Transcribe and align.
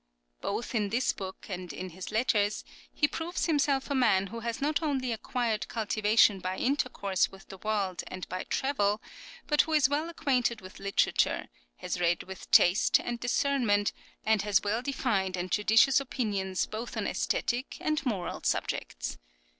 Both 0.41 0.73
in 0.73 0.89
this 0.89 1.13
book 1.13 1.45
and 1.47 1.71
in 1.71 1.89
his 1.91 2.11
letters 2.11 2.63
he 2.91 3.07
proves 3.07 3.45
himself 3.45 3.87
a 3.87 3.93
man 3.93 4.25
who 4.33 4.39
has 4.39 4.59
not 4.59 4.81
only 4.81 5.11
acquired 5.11 5.67
cultivation 5.67 6.39
by 6.39 6.57
intercourse 6.57 7.29
with 7.31 7.49
the 7.49 7.59
world 7.59 8.01
and 8.07 8.27
by 8.27 8.45
travel, 8.45 8.99
but 9.45 9.61
who 9.61 9.73
is 9.73 9.87
well 9.89 10.09
acquainted 10.09 10.59
with 10.59 10.79
literature, 10.79 11.49
has 11.75 11.99
read 11.99 12.23
with 12.23 12.49
taste 12.49 12.99
and 12.99 13.19
discernment, 13.19 13.93
and 14.25 14.41
has 14.41 14.63
well 14.63 14.81
defined 14.81 15.37
and 15.37 15.51
judicious 15.51 15.99
opinions 15.99 16.67
{L. 16.73 16.79
MOZART'S 16.79 16.87
POSITION 16.87 16.97
IN 16.97 17.05
SALZBURG.} 17.05 17.05
(17) 17.05 17.05
both 17.05 17.05
on 17.05 17.07
aesthetic 17.07 17.77
and 17.79 18.05
moral 18.11 18.41
subjects. 18.43 19.19